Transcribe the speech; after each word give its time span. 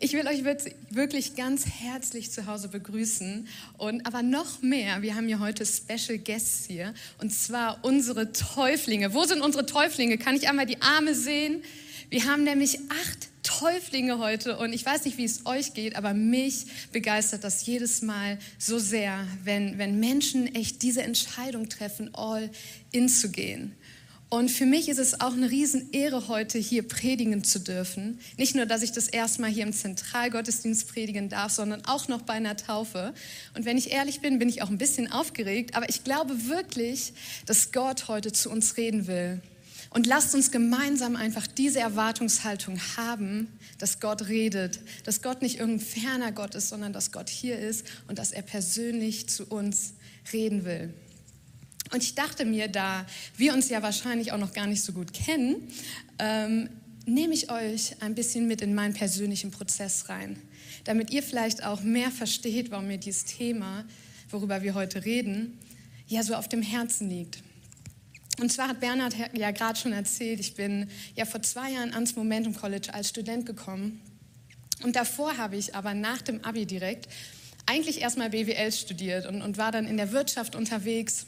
Ich 0.00 0.12
will 0.14 0.26
euch 0.26 0.44
wirklich 0.90 1.36
ganz 1.36 1.66
herzlich 1.66 2.30
zu 2.30 2.46
Hause 2.46 2.68
begrüßen 2.68 3.46
und 3.78 4.06
aber 4.06 4.22
noch 4.22 4.62
mehr, 4.62 5.02
wir 5.02 5.14
haben 5.14 5.26
hier 5.26 5.38
heute 5.38 5.64
Special 5.66 6.18
Guests 6.18 6.66
hier 6.66 6.94
und 7.18 7.32
zwar 7.32 7.84
unsere 7.84 8.32
Täuflinge. 8.32 9.14
Wo 9.14 9.24
sind 9.24 9.42
unsere 9.42 9.66
Täuflinge? 9.66 10.18
Kann 10.18 10.34
ich 10.34 10.48
einmal 10.48 10.66
die 10.66 10.80
Arme 10.80 11.14
sehen? 11.14 11.62
Wir 12.10 12.24
haben 12.24 12.44
nämlich 12.44 12.78
acht 12.90 13.28
Täuflinge 13.42 14.18
heute 14.18 14.56
und 14.58 14.72
ich 14.72 14.84
weiß 14.84 15.04
nicht, 15.04 15.18
wie 15.18 15.24
es 15.24 15.46
euch 15.46 15.74
geht, 15.74 15.96
aber 15.96 16.14
mich 16.14 16.66
begeistert 16.92 17.44
das 17.44 17.66
jedes 17.66 18.02
Mal 18.02 18.38
so 18.58 18.78
sehr, 18.78 19.26
wenn, 19.44 19.78
wenn 19.78 19.98
Menschen 19.98 20.54
echt 20.54 20.82
diese 20.82 21.02
Entscheidung 21.02 21.68
treffen, 21.68 22.14
all 22.14 22.50
in 22.92 23.08
zu 23.08 23.30
gehen. 23.30 23.74
Und 24.32 24.50
für 24.50 24.64
mich 24.64 24.88
ist 24.88 24.96
es 24.96 25.20
auch 25.20 25.34
eine 25.34 25.50
Riesenehre, 25.50 26.26
heute 26.26 26.58
hier 26.58 26.88
predigen 26.88 27.44
zu 27.44 27.60
dürfen. 27.60 28.18
Nicht 28.38 28.54
nur, 28.54 28.64
dass 28.64 28.80
ich 28.80 28.90
das 28.90 29.08
erstmal 29.08 29.50
hier 29.50 29.62
im 29.62 29.74
Zentralgottesdienst 29.74 30.88
predigen 30.88 31.28
darf, 31.28 31.52
sondern 31.52 31.84
auch 31.84 32.08
noch 32.08 32.22
bei 32.22 32.32
einer 32.32 32.56
Taufe. 32.56 33.12
Und 33.54 33.66
wenn 33.66 33.76
ich 33.76 33.90
ehrlich 33.90 34.22
bin, 34.22 34.38
bin 34.38 34.48
ich 34.48 34.62
auch 34.62 34.70
ein 34.70 34.78
bisschen 34.78 35.12
aufgeregt, 35.12 35.76
aber 35.76 35.90
ich 35.90 36.02
glaube 36.02 36.48
wirklich, 36.48 37.12
dass 37.44 37.72
Gott 37.72 38.08
heute 38.08 38.32
zu 38.32 38.48
uns 38.48 38.78
reden 38.78 39.06
will. 39.06 39.42
Und 39.90 40.06
lasst 40.06 40.34
uns 40.34 40.50
gemeinsam 40.50 41.14
einfach 41.14 41.46
diese 41.46 41.80
Erwartungshaltung 41.80 42.80
haben, 42.96 43.48
dass 43.76 44.00
Gott 44.00 44.28
redet, 44.28 44.80
dass 45.04 45.20
Gott 45.20 45.42
nicht 45.42 45.60
irgendein 45.60 45.86
ferner 45.86 46.32
Gott 46.32 46.54
ist, 46.54 46.70
sondern 46.70 46.94
dass 46.94 47.12
Gott 47.12 47.28
hier 47.28 47.58
ist 47.58 47.84
und 48.08 48.18
dass 48.18 48.32
er 48.32 48.40
persönlich 48.40 49.28
zu 49.28 49.44
uns 49.44 49.92
reden 50.32 50.64
will. 50.64 50.94
Und 51.92 52.02
ich 52.02 52.14
dachte 52.14 52.44
mir, 52.44 52.68
da 52.68 53.06
wir 53.36 53.52
uns 53.52 53.68
ja 53.68 53.82
wahrscheinlich 53.82 54.32
auch 54.32 54.38
noch 54.38 54.52
gar 54.54 54.66
nicht 54.66 54.82
so 54.82 54.92
gut 54.92 55.12
kennen, 55.12 55.68
ähm, 56.18 56.70
nehme 57.04 57.34
ich 57.34 57.50
euch 57.50 58.00
ein 58.00 58.14
bisschen 58.14 58.46
mit 58.46 58.62
in 58.62 58.74
meinen 58.74 58.94
persönlichen 58.94 59.50
Prozess 59.50 60.08
rein, 60.08 60.40
damit 60.84 61.10
ihr 61.10 61.22
vielleicht 61.22 61.64
auch 61.64 61.82
mehr 61.82 62.10
versteht, 62.10 62.70
warum 62.70 62.86
mir 62.86 62.98
dieses 62.98 63.24
Thema, 63.26 63.84
worüber 64.30 64.62
wir 64.62 64.74
heute 64.74 65.04
reden, 65.04 65.58
ja 66.06 66.22
so 66.22 66.34
auf 66.34 66.48
dem 66.48 66.62
Herzen 66.62 67.10
liegt. 67.10 67.42
Und 68.40 68.50
zwar 68.50 68.68
hat 68.68 68.80
Bernhard 68.80 69.14
ja 69.34 69.50
gerade 69.50 69.78
schon 69.78 69.92
erzählt, 69.92 70.40
ich 70.40 70.54
bin 70.54 70.88
ja 71.14 71.26
vor 71.26 71.42
zwei 71.42 71.72
Jahren 71.72 71.92
ans 71.92 72.16
Momentum 72.16 72.54
College 72.54 72.92
als 72.94 73.10
Student 73.10 73.44
gekommen. 73.44 74.00
Und 74.82 74.96
davor 74.96 75.36
habe 75.36 75.56
ich 75.56 75.74
aber 75.74 75.92
nach 75.92 76.22
dem 76.22 76.42
Abi 76.42 76.64
direkt 76.64 77.08
eigentlich 77.66 78.00
erstmal 78.00 78.30
BWL 78.30 78.72
studiert 78.72 79.26
und, 79.26 79.42
und 79.42 79.58
war 79.58 79.70
dann 79.70 79.86
in 79.86 79.96
der 79.96 80.12
Wirtschaft 80.12 80.56
unterwegs 80.56 81.26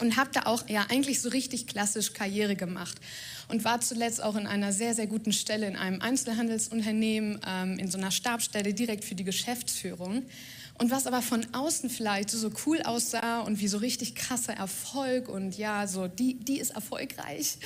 und 0.00 0.16
habe 0.16 0.30
da 0.32 0.42
auch 0.42 0.68
ja 0.68 0.86
eigentlich 0.88 1.20
so 1.20 1.28
richtig 1.28 1.66
klassisch 1.66 2.12
Karriere 2.12 2.56
gemacht 2.56 3.00
und 3.48 3.64
war 3.64 3.80
zuletzt 3.80 4.22
auch 4.22 4.36
in 4.36 4.46
einer 4.46 4.72
sehr, 4.72 4.94
sehr 4.94 5.06
guten 5.06 5.32
Stelle 5.32 5.66
in 5.66 5.76
einem 5.76 6.00
Einzelhandelsunternehmen, 6.00 7.40
ähm, 7.46 7.78
in 7.78 7.90
so 7.90 7.98
einer 7.98 8.10
Stabsstelle 8.10 8.74
direkt 8.74 9.04
für 9.04 9.14
die 9.14 9.24
Geschäftsführung. 9.24 10.24
Und 10.78 10.90
was 10.90 11.06
aber 11.06 11.22
von 11.22 11.46
außen 11.52 11.88
vielleicht 11.88 12.30
so, 12.30 12.50
cool 12.66 12.82
aussah 12.82 13.40
und 13.40 13.60
wie 13.60 13.68
so 13.68 13.78
richtig 13.78 14.16
krasser 14.16 14.54
Erfolg 14.54 15.28
und 15.28 15.56
ja, 15.56 15.86
so 15.86 16.08
die, 16.08 16.34
die 16.34 16.58
ist 16.58 16.70
erfolgreich, 16.70 17.58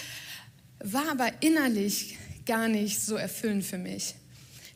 war 0.80 1.10
aber 1.10 1.30
innerlich 1.40 2.18
gar 2.44 2.68
nicht 2.68 3.00
so 3.00 3.16
erfüllend 3.16 3.64
für 3.64 3.78
mich. 3.78 4.14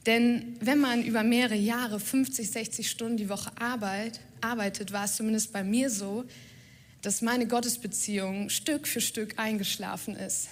Denn 0.06 0.56
wenn 0.61 0.80
man 0.80 1.05
über 1.05 1.23
mehrere 1.23 1.55
Jahre 1.55 2.00
50, 2.00 2.50
60 2.50 2.91
Stunden 2.91 3.17
die 3.17 3.28
Woche 3.28 3.50
arbeit, 3.61 4.20
arbeitet, 4.41 4.92
war 4.92 5.05
es 5.05 5.17
zumindest 5.17 5.53
bei 5.53 5.62
mir 5.62 5.91
so, 5.91 6.25
dass 7.03 7.20
meine 7.20 7.47
Gottesbeziehung 7.47 8.48
Stück 8.48 8.86
für 8.86 9.00
Stück 9.00 9.39
eingeschlafen 9.39 10.17
ist. 10.17 10.48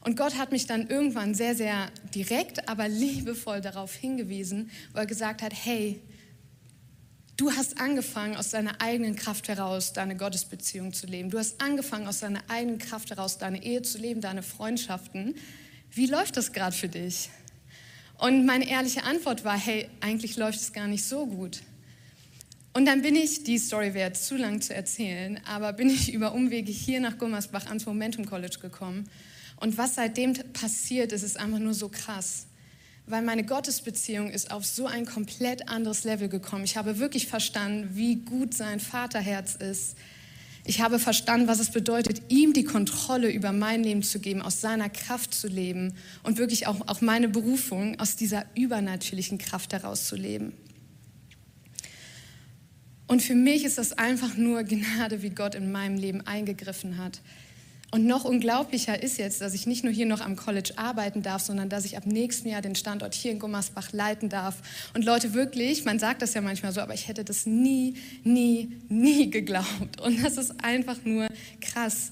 Und 0.00 0.16
Gott 0.16 0.38
hat 0.38 0.52
mich 0.52 0.66
dann 0.66 0.88
irgendwann 0.88 1.34
sehr, 1.34 1.54
sehr 1.54 1.90
direkt, 2.14 2.68
aber 2.68 2.88
liebevoll 2.88 3.60
darauf 3.60 3.92
hingewiesen, 3.92 4.70
wo 4.92 5.00
er 5.00 5.06
gesagt 5.06 5.42
hat, 5.42 5.52
hey, 5.52 6.00
du 7.36 7.50
hast 7.50 7.80
angefangen, 7.80 8.36
aus 8.36 8.50
deiner 8.50 8.80
eigenen 8.80 9.16
Kraft 9.16 9.48
heraus 9.48 9.92
deine 9.92 10.16
Gottesbeziehung 10.16 10.92
zu 10.92 11.06
leben. 11.06 11.30
Du 11.30 11.38
hast 11.38 11.60
angefangen, 11.60 12.06
aus 12.06 12.20
deiner 12.20 12.42
eigenen 12.48 12.78
Kraft 12.78 13.10
heraus 13.10 13.38
deine 13.38 13.62
Ehe 13.64 13.82
zu 13.82 13.98
leben, 13.98 14.20
deine 14.20 14.42
Freundschaften. 14.42 15.34
Wie 15.90 16.06
läuft 16.06 16.36
das 16.36 16.52
gerade 16.52 16.74
für 16.74 16.88
dich? 16.88 17.30
Und 18.18 18.46
meine 18.46 18.68
ehrliche 18.68 19.02
Antwort 19.02 19.44
war, 19.44 19.58
hey, 19.58 19.88
eigentlich 20.00 20.36
läuft 20.36 20.60
es 20.60 20.72
gar 20.72 20.86
nicht 20.86 21.04
so 21.04 21.26
gut. 21.26 21.62
Und 22.76 22.84
dann 22.84 23.00
bin 23.00 23.16
ich, 23.16 23.42
die 23.42 23.56
Story 23.56 23.94
wäre 23.94 24.12
zu 24.12 24.36
lang 24.36 24.60
zu 24.60 24.74
erzählen, 24.74 25.40
aber 25.46 25.72
bin 25.72 25.88
ich 25.88 26.12
über 26.12 26.34
Umwege 26.34 26.70
hier 26.70 27.00
nach 27.00 27.16
Gummersbach 27.16 27.68
ans 27.68 27.86
Momentum 27.86 28.26
College 28.26 28.58
gekommen. 28.60 29.08
Und 29.58 29.78
was 29.78 29.94
seitdem 29.94 30.34
passiert 30.52 31.10
ist, 31.12 31.22
ist 31.22 31.40
einfach 31.40 31.58
nur 31.58 31.72
so 31.72 31.88
krass. 31.88 32.48
Weil 33.06 33.22
meine 33.22 33.44
Gottesbeziehung 33.44 34.28
ist 34.28 34.50
auf 34.50 34.66
so 34.66 34.86
ein 34.86 35.06
komplett 35.06 35.70
anderes 35.70 36.04
Level 36.04 36.28
gekommen. 36.28 36.64
Ich 36.64 36.76
habe 36.76 36.98
wirklich 36.98 37.28
verstanden, 37.28 37.92
wie 37.94 38.16
gut 38.16 38.52
sein 38.52 38.78
Vaterherz 38.78 39.54
ist. 39.54 39.96
Ich 40.66 40.82
habe 40.82 40.98
verstanden, 40.98 41.48
was 41.48 41.60
es 41.60 41.70
bedeutet, 41.70 42.24
ihm 42.28 42.52
die 42.52 42.64
Kontrolle 42.64 43.30
über 43.30 43.52
mein 43.52 43.84
Leben 43.84 44.02
zu 44.02 44.20
geben, 44.20 44.42
aus 44.42 44.60
seiner 44.60 44.90
Kraft 44.90 45.32
zu 45.32 45.48
leben 45.48 45.94
und 46.24 46.36
wirklich 46.36 46.66
auch, 46.66 46.86
auch 46.88 47.00
meine 47.00 47.30
Berufung 47.30 47.98
aus 48.00 48.16
dieser 48.16 48.44
übernatürlichen 48.54 49.38
Kraft 49.38 49.72
heraus 49.72 50.06
zu 50.06 50.14
leben. 50.14 50.52
Und 53.06 53.22
für 53.22 53.34
mich 53.34 53.64
ist 53.64 53.78
das 53.78 53.92
einfach 53.92 54.36
nur 54.36 54.64
Gnade, 54.64 55.22
wie 55.22 55.30
Gott 55.30 55.54
in 55.54 55.70
meinem 55.70 55.96
Leben 55.96 56.26
eingegriffen 56.26 56.98
hat. 56.98 57.20
Und 57.92 58.04
noch 58.04 58.24
unglaublicher 58.24 59.00
ist 59.00 59.16
jetzt, 59.16 59.40
dass 59.40 59.54
ich 59.54 59.66
nicht 59.66 59.84
nur 59.84 59.92
hier 59.92 60.06
noch 60.06 60.20
am 60.20 60.34
College 60.34 60.72
arbeiten 60.76 61.22
darf, 61.22 61.42
sondern 61.42 61.68
dass 61.68 61.84
ich 61.84 61.96
ab 61.96 62.04
nächstem 62.04 62.50
Jahr 62.50 62.60
den 62.60 62.74
Standort 62.74 63.14
hier 63.14 63.30
in 63.30 63.38
Gummersbach 63.38 63.92
leiten 63.92 64.28
darf. 64.28 64.56
Und 64.94 65.04
Leute, 65.04 65.34
wirklich, 65.34 65.84
man 65.84 66.00
sagt 66.00 66.20
das 66.20 66.34
ja 66.34 66.40
manchmal 66.40 66.72
so, 66.72 66.80
aber 66.80 66.94
ich 66.94 67.06
hätte 67.06 67.22
das 67.22 67.46
nie, 67.46 67.94
nie, 68.24 68.72
nie 68.88 69.30
geglaubt. 69.30 70.00
Und 70.00 70.22
das 70.24 70.36
ist 70.36 70.64
einfach 70.64 70.96
nur 71.04 71.28
krass. 71.60 72.10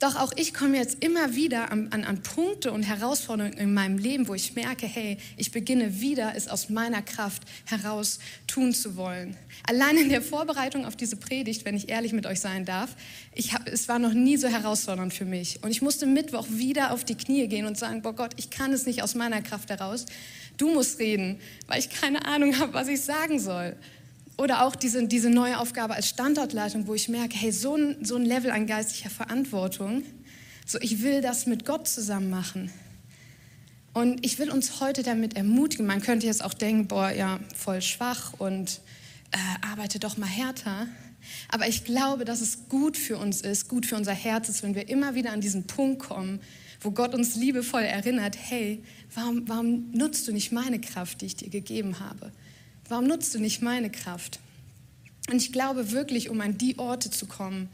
Doch 0.00 0.16
auch 0.16 0.32
ich 0.34 0.54
komme 0.54 0.78
jetzt 0.78 1.04
immer 1.04 1.34
wieder 1.34 1.70
an, 1.70 1.88
an, 1.90 2.04
an, 2.04 2.22
Punkte 2.22 2.72
und 2.72 2.82
Herausforderungen 2.82 3.58
in 3.58 3.74
meinem 3.74 3.98
Leben, 3.98 4.28
wo 4.28 4.34
ich 4.34 4.54
merke, 4.54 4.86
hey, 4.86 5.18
ich 5.36 5.52
beginne 5.52 6.00
wieder, 6.00 6.32
es 6.34 6.48
aus 6.48 6.70
meiner 6.70 7.02
Kraft 7.02 7.42
heraus 7.66 8.18
tun 8.46 8.72
zu 8.72 8.96
wollen. 8.96 9.36
Allein 9.68 9.98
in 9.98 10.08
der 10.08 10.22
Vorbereitung 10.22 10.86
auf 10.86 10.96
diese 10.96 11.16
Predigt, 11.16 11.66
wenn 11.66 11.76
ich 11.76 11.90
ehrlich 11.90 12.14
mit 12.14 12.24
euch 12.24 12.40
sein 12.40 12.64
darf, 12.64 12.96
ich 13.34 13.52
hab, 13.52 13.68
es 13.68 13.88
war 13.88 13.98
noch 13.98 14.14
nie 14.14 14.38
so 14.38 14.48
herausfordernd 14.48 15.12
für 15.12 15.26
mich. 15.26 15.62
Und 15.62 15.70
ich 15.70 15.82
musste 15.82 16.06
Mittwoch 16.06 16.46
wieder 16.48 16.92
auf 16.92 17.04
die 17.04 17.14
Knie 17.14 17.46
gehen 17.46 17.66
und 17.66 17.76
sagen, 17.76 18.00
boah 18.00 18.14
Gott, 18.14 18.32
ich 18.36 18.48
kann 18.48 18.72
es 18.72 18.86
nicht 18.86 19.02
aus 19.02 19.14
meiner 19.14 19.42
Kraft 19.42 19.68
heraus. 19.68 20.06
Du 20.56 20.72
musst 20.72 20.98
reden, 20.98 21.38
weil 21.66 21.78
ich 21.78 21.90
keine 21.90 22.24
Ahnung 22.24 22.58
habe, 22.58 22.72
was 22.72 22.88
ich 22.88 23.02
sagen 23.02 23.38
soll. 23.38 23.76
Oder 24.40 24.64
auch 24.64 24.74
diese, 24.74 25.06
diese 25.06 25.28
neue 25.28 25.58
Aufgabe 25.58 25.94
als 25.94 26.08
Standortleitung, 26.08 26.86
wo 26.86 26.94
ich 26.94 27.10
merke, 27.10 27.36
hey, 27.36 27.52
so 27.52 27.76
ein, 27.76 28.02
so 28.02 28.16
ein 28.16 28.24
Level 28.24 28.50
an 28.50 28.66
geistlicher 28.66 29.10
Verantwortung, 29.10 30.02
so 30.64 30.78
ich 30.80 31.02
will 31.02 31.20
das 31.20 31.44
mit 31.44 31.66
Gott 31.66 31.86
zusammen 31.86 32.30
machen. 32.30 32.72
Und 33.92 34.24
ich 34.24 34.38
will 34.38 34.50
uns 34.50 34.80
heute 34.80 35.02
damit 35.02 35.36
ermutigen. 35.36 35.84
Man 35.84 36.00
könnte 36.00 36.24
jetzt 36.24 36.42
auch 36.42 36.54
denken, 36.54 36.88
boah, 36.88 37.10
ja, 37.10 37.38
voll 37.54 37.82
schwach 37.82 38.32
und 38.38 38.80
äh, 39.32 39.66
arbeite 39.70 39.98
doch 39.98 40.16
mal 40.16 40.24
härter. 40.24 40.86
Aber 41.50 41.68
ich 41.68 41.84
glaube, 41.84 42.24
dass 42.24 42.40
es 42.40 42.66
gut 42.70 42.96
für 42.96 43.18
uns 43.18 43.42
ist, 43.42 43.68
gut 43.68 43.84
für 43.84 43.96
unser 43.96 44.14
Herz 44.14 44.48
ist, 44.48 44.62
wenn 44.62 44.74
wir 44.74 44.88
immer 44.88 45.14
wieder 45.14 45.32
an 45.32 45.42
diesen 45.42 45.66
Punkt 45.66 45.98
kommen, 45.98 46.40
wo 46.80 46.92
Gott 46.92 47.14
uns 47.14 47.34
liebevoll 47.34 47.82
erinnert, 47.82 48.38
hey, 48.40 48.82
warum, 49.14 49.46
warum 49.46 49.90
nutzt 49.90 50.26
du 50.26 50.32
nicht 50.32 50.50
meine 50.50 50.80
Kraft, 50.80 51.20
die 51.20 51.26
ich 51.26 51.36
dir 51.36 51.50
gegeben 51.50 52.00
habe? 52.00 52.32
Warum 52.90 53.06
nutzt 53.06 53.32
du 53.36 53.38
nicht 53.38 53.62
meine 53.62 53.88
Kraft? 53.88 54.40
Und 55.30 55.36
ich 55.36 55.52
glaube 55.52 55.92
wirklich, 55.92 56.28
um 56.28 56.40
an 56.40 56.58
die 56.58 56.76
Orte 56.76 57.08
zu 57.08 57.26
kommen, 57.26 57.68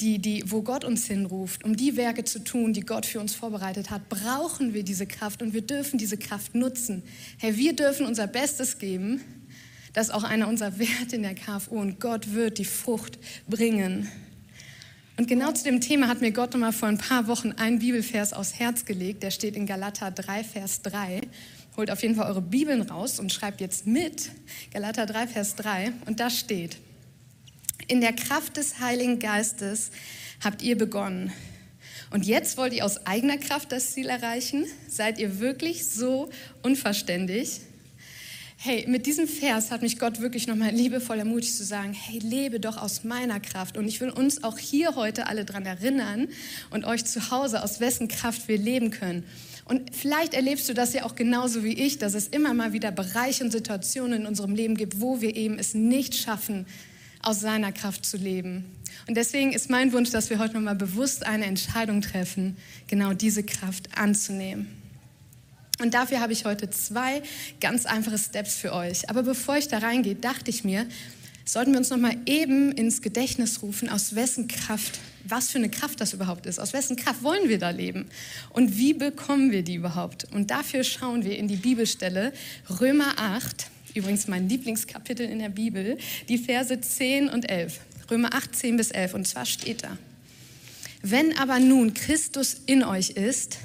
die, 0.00 0.18
die, 0.18 0.42
wo 0.46 0.62
Gott 0.62 0.84
uns 0.84 1.06
hinruft, 1.06 1.64
um 1.64 1.76
die 1.76 1.98
Werke 1.98 2.24
zu 2.24 2.42
tun, 2.42 2.72
die 2.72 2.80
Gott 2.80 3.04
für 3.04 3.20
uns 3.20 3.34
vorbereitet 3.34 3.90
hat, 3.90 4.08
brauchen 4.08 4.72
wir 4.72 4.84
diese 4.84 5.06
Kraft 5.06 5.42
und 5.42 5.52
wir 5.52 5.60
dürfen 5.60 5.98
diese 5.98 6.16
Kraft 6.16 6.54
nutzen. 6.54 7.02
Herr, 7.36 7.58
wir 7.58 7.76
dürfen 7.76 8.06
unser 8.06 8.26
Bestes 8.26 8.78
geben. 8.78 9.20
Das 9.92 10.08
ist 10.08 10.14
auch 10.14 10.24
einer 10.24 10.48
unserer 10.48 10.78
Werte 10.78 11.16
in 11.16 11.22
der 11.24 11.34
KFO 11.34 11.74
und 11.74 12.00
Gott 12.00 12.32
wird 12.32 12.56
die 12.56 12.64
Frucht 12.64 13.18
bringen. 13.46 14.08
Und 15.18 15.28
genau 15.28 15.52
zu 15.52 15.64
dem 15.64 15.82
Thema 15.82 16.08
hat 16.08 16.22
mir 16.22 16.32
Gott 16.32 16.54
nochmal 16.54 16.72
vor 16.72 16.88
ein 16.88 16.96
paar 16.96 17.26
Wochen 17.26 17.52
einen 17.52 17.80
Bibelvers 17.80 18.32
aufs 18.32 18.58
Herz 18.58 18.86
gelegt. 18.86 19.22
Der 19.22 19.30
steht 19.30 19.56
in 19.56 19.66
Galater 19.66 20.10
3, 20.10 20.42
Vers 20.42 20.80
3. 20.80 21.20
Holt 21.76 21.90
auf 21.90 22.02
jeden 22.02 22.14
Fall 22.14 22.28
eure 22.28 22.42
Bibeln 22.42 22.82
raus 22.82 23.18
und 23.18 23.32
schreibt 23.32 23.60
jetzt 23.60 23.86
mit 23.86 24.30
Galater 24.72 25.06
3, 25.06 25.26
Vers 25.26 25.56
3. 25.56 25.92
Und 26.06 26.20
da 26.20 26.28
steht, 26.28 26.76
in 27.88 28.00
der 28.00 28.12
Kraft 28.12 28.58
des 28.58 28.80
Heiligen 28.80 29.18
Geistes 29.18 29.90
habt 30.42 30.62
ihr 30.62 30.76
begonnen. 30.76 31.32
Und 32.10 32.26
jetzt 32.26 32.58
wollt 32.58 32.74
ihr 32.74 32.84
aus 32.84 33.06
eigener 33.06 33.38
Kraft 33.38 33.72
das 33.72 33.92
Ziel 33.92 34.08
erreichen? 34.08 34.66
Seid 34.86 35.18
ihr 35.18 35.40
wirklich 35.40 35.88
so 35.88 36.28
unverständig? 36.62 37.62
Hey, 38.58 38.84
mit 38.86 39.06
diesem 39.06 39.26
Vers 39.26 39.70
hat 39.70 39.82
mich 39.82 39.98
Gott 39.98 40.20
wirklich 40.20 40.46
nochmal 40.46 40.70
liebevoll 40.70 41.18
ermutigt 41.18 41.56
zu 41.56 41.64
sagen, 41.64 41.94
hey, 41.94 42.18
lebe 42.18 42.60
doch 42.60 42.76
aus 42.76 43.02
meiner 43.02 43.40
Kraft. 43.40 43.76
Und 43.76 43.88
ich 43.88 44.00
will 44.00 44.10
uns 44.10 44.44
auch 44.44 44.58
hier 44.58 44.94
heute 44.94 45.26
alle 45.26 45.44
dran 45.44 45.64
erinnern 45.64 46.28
und 46.70 46.84
euch 46.84 47.04
zu 47.06 47.30
Hause, 47.30 47.62
aus 47.64 47.80
wessen 47.80 48.08
Kraft 48.08 48.46
wir 48.46 48.58
leben 48.58 48.90
können. 48.90 49.24
Und 49.64 49.94
vielleicht 49.94 50.34
erlebst 50.34 50.68
du 50.68 50.74
das 50.74 50.92
ja 50.92 51.04
auch 51.04 51.14
genauso 51.14 51.62
wie 51.64 51.72
ich, 51.72 51.98
dass 51.98 52.14
es 52.14 52.26
immer 52.26 52.52
mal 52.52 52.72
wieder 52.72 52.90
Bereiche 52.90 53.44
und 53.44 53.50
Situationen 53.50 54.22
in 54.22 54.26
unserem 54.26 54.54
Leben 54.54 54.76
gibt, 54.76 55.00
wo 55.00 55.20
wir 55.20 55.36
eben 55.36 55.58
es 55.58 55.74
nicht 55.74 56.14
schaffen, 56.14 56.66
aus 57.22 57.40
seiner 57.40 57.72
Kraft 57.72 58.04
zu 58.04 58.16
leben. 58.16 58.64
Und 59.06 59.16
deswegen 59.16 59.52
ist 59.52 59.70
mein 59.70 59.92
Wunsch, 59.92 60.10
dass 60.10 60.30
wir 60.30 60.38
heute 60.38 60.54
nochmal 60.54 60.74
bewusst 60.74 61.24
eine 61.24 61.46
Entscheidung 61.46 62.00
treffen, 62.00 62.56
genau 62.88 63.12
diese 63.12 63.42
Kraft 63.42 63.96
anzunehmen. 63.96 64.68
Und 65.80 65.94
dafür 65.94 66.20
habe 66.20 66.32
ich 66.32 66.44
heute 66.44 66.70
zwei 66.70 67.22
ganz 67.60 67.86
einfache 67.86 68.18
Steps 68.18 68.56
für 68.56 68.72
euch. 68.72 69.08
Aber 69.10 69.22
bevor 69.22 69.56
ich 69.56 69.68
da 69.68 69.78
reingehe, 69.78 70.14
dachte 70.14 70.50
ich 70.50 70.64
mir, 70.64 70.86
sollten 71.44 71.72
wir 71.72 71.78
uns 71.78 71.90
nochmal 71.90 72.16
eben 72.26 72.72
ins 72.72 73.02
Gedächtnis 73.02 73.62
rufen, 73.62 73.88
aus 73.88 74.14
wessen 74.14 74.46
Kraft, 74.48 75.00
was 75.24 75.50
für 75.50 75.58
eine 75.58 75.70
Kraft 75.70 76.00
das 76.00 76.12
überhaupt 76.12 76.46
ist. 76.46 76.58
Aus 76.58 76.72
wessen 76.72 76.96
Kraft 76.96 77.22
wollen 77.22 77.48
wir 77.48 77.58
da 77.58 77.70
leben? 77.70 78.06
Und 78.50 78.76
wie 78.76 78.94
bekommen 78.94 79.52
wir 79.52 79.62
die 79.62 79.74
überhaupt? 79.74 80.26
Und 80.32 80.50
dafür 80.50 80.84
schauen 80.84 81.24
wir 81.24 81.38
in 81.38 81.48
die 81.48 81.56
Bibelstelle 81.56 82.32
Römer 82.80 83.14
8, 83.16 83.66
übrigens 83.94 84.28
mein 84.28 84.48
Lieblingskapitel 84.48 85.26
in 85.26 85.38
der 85.38 85.48
Bibel, 85.48 85.98
die 86.28 86.38
Verse 86.38 86.80
10 86.80 87.28
und 87.28 87.50
11. 87.50 87.80
Römer 88.10 88.34
8, 88.34 88.54
10 88.54 88.76
bis 88.76 88.90
11. 88.90 89.14
Und 89.14 89.28
zwar 89.28 89.46
steht 89.46 89.84
da, 89.84 89.96
wenn 91.02 91.36
aber 91.38 91.58
nun 91.58 91.94
Christus 91.94 92.56
in 92.66 92.84
euch 92.84 93.10
ist, 93.10 93.58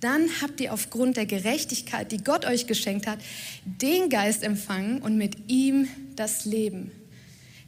dann 0.00 0.28
habt 0.40 0.60
ihr 0.60 0.72
aufgrund 0.72 1.16
der 1.16 1.26
Gerechtigkeit, 1.26 2.10
die 2.10 2.24
Gott 2.24 2.44
euch 2.44 2.66
geschenkt 2.66 3.06
hat, 3.06 3.20
den 3.64 4.08
Geist 4.08 4.42
empfangen 4.42 5.00
und 5.00 5.16
mit 5.16 5.48
ihm 5.48 5.86
das 6.16 6.44
Leben. 6.44 6.90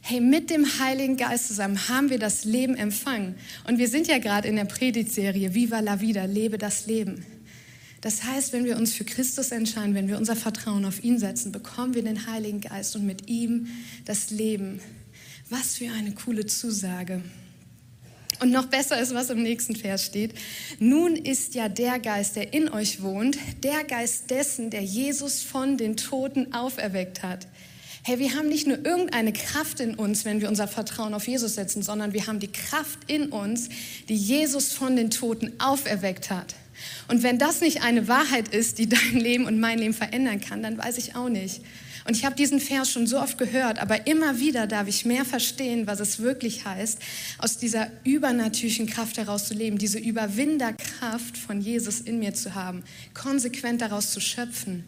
Hey, 0.07 0.21
mit 0.21 0.51
dem 0.51 0.67
Heiligen 0.77 1.17
Geist 1.17 1.47
zusammen 1.47 1.89
haben 1.89 2.11
wir 2.11 2.19
das 2.19 2.45
Leben 2.45 2.75
empfangen. 2.75 3.33
Und 3.67 3.79
wir 3.79 3.87
sind 3.87 4.05
ja 4.05 4.19
gerade 4.19 4.47
in 4.47 4.55
der 4.55 4.65
Predigtserie 4.65 5.55
Viva 5.55 5.79
la 5.79 5.99
Vida, 5.99 6.25
lebe 6.25 6.59
das 6.59 6.85
Leben. 6.85 7.25
Das 8.01 8.23
heißt, 8.23 8.53
wenn 8.53 8.65
wir 8.65 8.77
uns 8.77 8.93
für 8.93 9.03
Christus 9.03 9.49
entscheiden, 9.49 9.95
wenn 9.95 10.07
wir 10.07 10.19
unser 10.19 10.35
Vertrauen 10.35 10.85
auf 10.85 11.03
ihn 11.03 11.17
setzen, 11.17 11.51
bekommen 11.51 11.95
wir 11.95 12.03
den 12.03 12.27
Heiligen 12.27 12.61
Geist 12.61 12.95
und 12.95 13.07
mit 13.07 13.27
ihm 13.27 13.65
das 14.05 14.29
Leben. 14.29 14.79
Was 15.49 15.77
für 15.77 15.91
eine 15.91 16.11
coole 16.11 16.45
Zusage. 16.45 17.23
Und 18.41 18.51
noch 18.51 18.67
besser 18.67 19.01
ist, 19.01 19.15
was 19.15 19.31
im 19.31 19.41
nächsten 19.41 19.75
Vers 19.75 20.05
steht. 20.05 20.35
Nun 20.77 21.15
ist 21.15 21.55
ja 21.55 21.67
der 21.67 21.97
Geist, 21.97 22.35
der 22.35 22.53
in 22.53 22.69
euch 22.69 23.01
wohnt, 23.01 23.39
der 23.63 23.83
Geist 23.83 24.29
dessen, 24.29 24.69
der 24.69 24.83
Jesus 24.83 25.41
von 25.41 25.77
den 25.77 25.97
Toten 25.97 26.53
auferweckt 26.53 27.23
hat. 27.23 27.47
Hey, 28.07 28.19
wir 28.19 28.35
haben 28.35 28.49
nicht 28.49 28.67
nur 28.67 28.85
irgendeine 28.85 29.33
Kraft 29.33 29.79
in 29.79 29.95
uns, 29.95 30.25
wenn 30.25 30.39
wir 30.39 30.47
unser 30.47 30.67
Vertrauen 30.67 31.15
auf 31.15 31.27
Jesus 31.27 31.55
setzen, 31.55 31.81
sondern 31.81 32.13
wir 32.13 32.27
haben 32.27 32.39
die 32.39 32.51
Kraft 32.51 32.99
in 33.07 33.29
uns, 33.29 33.67
die 34.09 34.15
Jesus 34.15 34.73
von 34.73 34.95
den 34.95 35.09
Toten 35.09 35.53
auferweckt 35.57 36.29
hat. 36.29 36.53
Und 37.07 37.23
wenn 37.23 37.39
das 37.39 37.61
nicht 37.61 37.81
eine 37.81 38.07
Wahrheit 38.07 38.49
ist, 38.49 38.77
die 38.77 38.87
dein 38.87 39.15
Leben 39.15 39.45
und 39.45 39.59
mein 39.59 39.79
Leben 39.79 39.95
verändern 39.95 40.39
kann, 40.39 40.61
dann 40.61 40.77
weiß 40.77 40.99
ich 40.99 41.15
auch 41.15 41.29
nicht. 41.29 41.61
Und 42.07 42.15
ich 42.15 42.25
habe 42.25 42.35
diesen 42.35 42.59
Vers 42.59 42.91
schon 42.91 43.07
so 43.07 43.19
oft 43.19 43.39
gehört, 43.39 43.79
aber 43.79 44.05
immer 44.05 44.39
wieder 44.39 44.67
darf 44.67 44.87
ich 44.87 45.05
mehr 45.05 45.25
verstehen, 45.25 45.87
was 45.87 45.99
es 45.99 46.19
wirklich 46.19 46.63
heißt, 46.63 46.99
aus 47.39 47.57
dieser 47.57 47.89
übernatürlichen 48.03 48.85
Kraft 48.85 49.17
heraus 49.17 49.47
zu 49.47 49.55
leben, 49.55 49.79
diese 49.79 49.97
Überwinderkraft 49.97 51.39
von 51.39 51.59
Jesus 51.59 52.01
in 52.01 52.19
mir 52.19 52.35
zu 52.35 52.53
haben, 52.53 52.83
konsequent 53.15 53.81
daraus 53.81 54.11
zu 54.11 54.19
schöpfen. 54.19 54.83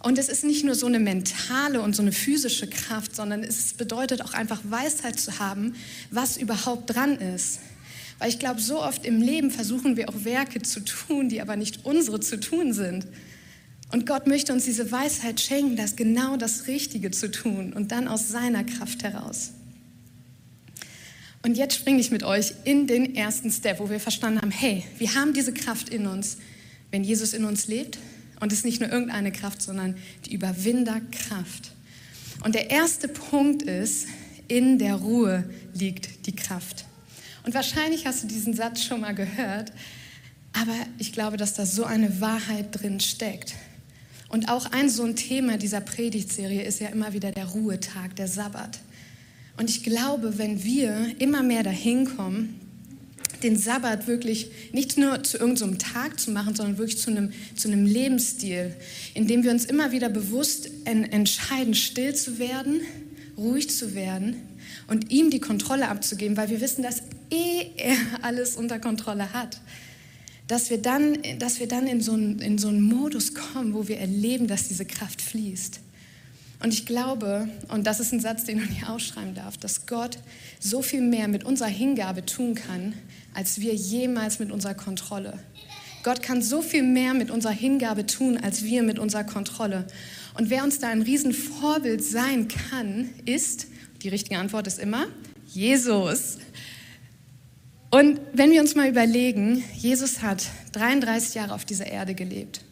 Und 0.00 0.18
es 0.18 0.28
ist 0.28 0.44
nicht 0.44 0.64
nur 0.64 0.74
so 0.74 0.86
eine 0.86 1.00
mentale 1.00 1.80
und 1.82 1.96
so 1.96 2.02
eine 2.02 2.12
physische 2.12 2.68
Kraft, 2.68 3.16
sondern 3.16 3.42
es 3.42 3.74
bedeutet 3.74 4.22
auch 4.22 4.32
einfach 4.32 4.60
Weisheit 4.64 5.18
zu 5.18 5.38
haben, 5.40 5.74
was 6.10 6.36
überhaupt 6.36 6.94
dran 6.94 7.16
ist. 7.16 7.58
Weil 8.18 8.28
ich 8.28 8.38
glaube, 8.38 8.60
so 8.60 8.82
oft 8.82 9.04
im 9.04 9.20
Leben 9.20 9.50
versuchen 9.50 9.96
wir 9.96 10.08
auch 10.08 10.24
Werke 10.24 10.62
zu 10.62 10.80
tun, 10.80 11.28
die 11.28 11.40
aber 11.40 11.56
nicht 11.56 11.84
unsere 11.84 12.20
zu 12.20 12.38
tun 12.38 12.72
sind. 12.72 13.06
Und 13.90 14.06
Gott 14.06 14.26
möchte 14.26 14.52
uns 14.52 14.64
diese 14.64 14.92
Weisheit 14.92 15.40
schenken, 15.40 15.76
das 15.76 15.96
genau 15.96 16.36
das 16.36 16.66
Richtige 16.66 17.10
zu 17.10 17.30
tun 17.30 17.72
und 17.72 17.90
dann 17.90 18.06
aus 18.06 18.28
seiner 18.28 18.64
Kraft 18.64 19.02
heraus. 19.02 19.52
Und 21.42 21.56
jetzt 21.56 21.76
springe 21.76 22.00
ich 22.00 22.10
mit 22.10 22.24
euch 22.24 22.52
in 22.64 22.86
den 22.86 23.14
ersten 23.14 23.50
Step, 23.50 23.78
wo 23.78 23.88
wir 23.88 24.00
verstanden 24.00 24.40
haben, 24.42 24.50
hey, 24.50 24.84
wir 24.98 25.14
haben 25.14 25.32
diese 25.32 25.54
Kraft 25.54 25.88
in 25.88 26.06
uns, 26.06 26.36
wenn 26.90 27.04
Jesus 27.04 27.32
in 27.32 27.44
uns 27.44 27.68
lebt. 27.68 27.98
Und 28.40 28.52
es 28.52 28.60
ist 28.60 28.64
nicht 28.64 28.80
nur 28.80 28.90
irgendeine 28.90 29.32
Kraft, 29.32 29.62
sondern 29.62 29.96
die 30.26 30.34
Überwinderkraft. 30.34 31.72
Und 32.44 32.54
der 32.54 32.70
erste 32.70 33.08
Punkt 33.08 33.62
ist, 33.62 34.06
in 34.46 34.78
der 34.78 34.94
Ruhe 34.94 35.48
liegt 35.74 36.26
die 36.26 36.34
Kraft. 36.34 36.84
Und 37.44 37.54
wahrscheinlich 37.54 38.06
hast 38.06 38.22
du 38.22 38.26
diesen 38.26 38.54
Satz 38.54 38.82
schon 38.82 39.00
mal 39.00 39.14
gehört, 39.14 39.72
aber 40.52 40.74
ich 40.98 41.12
glaube, 41.12 41.36
dass 41.36 41.54
da 41.54 41.66
so 41.66 41.84
eine 41.84 42.20
Wahrheit 42.20 42.66
drin 42.72 43.00
steckt. 43.00 43.54
Und 44.28 44.50
auch 44.50 44.66
ein 44.72 44.90
so 44.90 45.04
ein 45.04 45.16
Thema 45.16 45.56
dieser 45.56 45.80
Predigtserie 45.80 46.62
ist 46.62 46.80
ja 46.80 46.88
immer 46.88 47.12
wieder 47.12 47.32
der 47.32 47.46
Ruhetag, 47.46 48.16
der 48.16 48.28
Sabbat. 48.28 48.78
Und 49.56 49.70
ich 49.70 49.82
glaube, 49.82 50.38
wenn 50.38 50.62
wir 50.62 51.14
immer 51.18 51.42
mehr 51.42 51.62
dahin 51.62 52.16
kommen, 52.16 52.60
den 53.42 53.56
Sabbat 53.56 54.06
wirklich 54.06 54.50
nicht 54.72 54.98
nur 54.98 55.22
zu 55.22 55.38
irgendeinem 55.38 55.72
so 55.72 55.78
Tag 55.78 56.18
zu 56.18 56.30
machen, 56.30 56.54
sondern 56.54 56.78
wirklich 56.78 56.98
zu 56.98 57.10
einem, 57.10 57.32
zu 57.54 57.68
einem 57.68 57.86
Lebensstil, 57.86 58.74
in 59.14 59.26
dem 59.26 59.44
wir 59.44 59.50
uns 59.50 59.64
immer 59.64 59.92
wieder 59.92 60.08
bewusst 60.08 60.70
entscheiden, 60.84 61.74
still 61.74 62.14
zu 62.14 62.38
werden, 62.38 62.80
ruhig 63.36 63.70
zu 63.70 63.94
werden 63.94 64.36
und 64.88 65.10
ihm 65.10 65.30
die 65.30 65.40
Kontrolle 65.40 65.88
abzugeben, 65.88 66.36
weil 66.36 66.50
wir 66.50 66.60
wissen, 66.60 66.82
dass 66.82 67.02
eh 67.30 67.66
er 67.76 67.96
alles 68.22 68.56
unter 68.56 68.78
Kontrolle 68.78 69.32
hat 69.32 69.60
dass 70.48 70.70
wir 70.70 70.78
dann, 70.78 71.18
dass 71.38 71.60
wir 71.60 71.68
dann 71.68 71.86
in, 71.86 72.00
so 72.00 72.12
einen, 72.12 72.40
in 72.40 72.56
so 72.56 72.68
einen 72.68 72.80
Modus 72.80 73.34
kommen, 73.34 73.74
wo 73.74 73.86
wir 73.86 73.98
erleben, 73.98 74.46
dass 74.46 74.66
diese 74.68 74.86
Kraft 74.86 75.20
fließt. 75.20 75.80
Und 76.60 76.74
ich 76.74 76.86
glaube, 76.86 77.48
und 77.68 77.86
das 77.86 78.00
ist 78.00 78.12
ein 78.12 78.20
Satz, 78.20 78.44
den 78.44 78.58
du 78.58 78.64
nicht 78.64 78.88
ausschreiben 78.88 79.34
darfst, 79.34 79.62
dass 79.62 79.86
Gott 79.86 80.18
so 80.58 80.82
viel 80.82 81.02
mehr 81.02 81.28
mit 81.28 81.44
unserer 81.44 81.68
Hingabe 81.68 82.26
tun 82.26 82.54
kann, 82.54 82.94
als 83.32 83.60
wir 83.60 83.74
jemals 83.74 84.40
mit 84.40 84.50
unserer 84.50 84.74
Kontrolle. 84.74 85.38
Gott 86.02 86.22
kann 86.22 86.42
so 86.42 86.62
viel 86.62 86.82
mehr 86.82 87.14
mit 87.14 87.30
unserer 87.30 87.52
Hingabe 87.52 88.06
tun, 88.06 88.38
als 88.38 88.64
wir 88.64 88.82
mit 88.82 88.98
unserer 88.98 89.24
Kontrolle. 89.24 89.86
Und 90.34 90.50
wer 90.50 90.64
uns 90.64 90.78
da 90.78 90.88
ein 90.88 91.02
Riesenvorbild 91.02 92.02
sein 92.02 92.48
kann, 92.48 93.10
ist, 93.24 93.66
die 94.02 94.08
richtige 94.08 94.38
Antwort 94.38 94.66
ist 94.66 94.78
immer, 94.78 95.06
Jesus. 95.46 96.38
Und 97.90 98.20
wenn 98.32 98.50
wir 98.50 98.60
uns 98.60 98.74
mal 98.74 98.88
überlegen, 98.88 99.64
Jesus 99.76 100.22
hat 100.22 100.44
33 100.72 101.34
Jahre 101.34 101.54
auf 101.54 101.64
dieser 101.64 101.86
Erde 101.86 102.14
gelebt. 102.14 102.62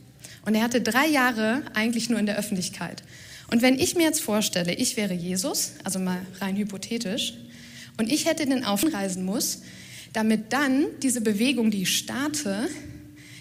Und 0.45 0.55
er 0.55 0.63
hatte 0.63 0.81
drei 0.81 1.07
Jahre 1.07 1.63
eigentlich 1.75 2.11
nur 2.11 2.21
in 2.21 2.27
der 2.27 2.39
Öffentlichkeit. 2.39 3.03
Und 3.51 3.63
wenn 3.63 3.79
ich 3.79 3.95
mir 3.95 4.05
jetzt 4.05 4.21
vorstelle, 4.21 4.75
ich 4.75 4.97
wäre 4.97 5.15
Jesus, 5.15 5.73
also 5.85 5.99
mal 5.99 6.21
rein 6.41 6.57
hypothetisch, 6.57 7.35
und 7.99 8.13
ich 8.13 8.27
hätte 8.27 8.47
den 8.47 8.65
Aufreisen 8.65 9.25
muss, 9.25 9.63
damit 10.13 10.53
dann 10.53 10.87
diese 11.03 11.21
Bewegung, 11.21 11.71
die 11.71 11.83
ich 11.83 11.97
starte, 11.97 12.69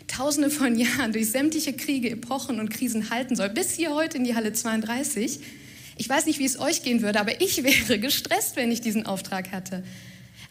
tausende 0.07 0.50
von 0.50 0.75
Jahren 0.79 1.12
durch 1.12 1.29
sämtliche 1.29 1.74
Kriege, 1.74 2.09
Epochen 2.09 2.59
und 2.59 2.69
Krisen 2.69 3.09
halten 3.09 3.35
soll, 3.35 3.50
bis 3.50 3.71
hier 3.71 3.93
heute 3.93 4.17
in 4.17 4.24
die 4.24 4.35
Halle 4.35 4.53
32. 4.53 5.39
Ich 5.97 6.09
weiß 6.09 6.25
nicht, 6.25 6.39
wie 6.39 6.45
es 6.45 6.59
euch 6.59 6.83
gehen 6.83 7.01
würde, 7.01 7.19
aber 7.19 7.41
ich 7.41 7.63
wäre 7.63 8.00
gestresst, 8.00 8.55
wenn 8.55 8.71
ich 8.71 8.81
diesen 8.81 9.05
Auftrag 9.05 9.51
hatte. 9.51 9.83